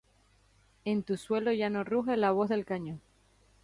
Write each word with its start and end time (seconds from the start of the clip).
En 0.83 1.03
tu 1.03 1.15
suelo, 1.15 1.51
ya 1.51 1.69
no 1.69 1.83
ruge 1.83 2.17
la 2.17 2.31
voz 2.31 2.49
del 2.49 2.65
cañón. 2.65 3.01